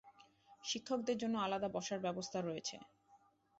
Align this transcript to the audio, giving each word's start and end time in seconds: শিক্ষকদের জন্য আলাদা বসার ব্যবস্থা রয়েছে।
শিক্ষকদের 0.63 1.17
জন্য 1.21 1.35
আলাদা 1.39 1.69
বসার 1.75 1.99
ব্যবস্থা 2.05 2.39
রয়েছে। 2.41 2.75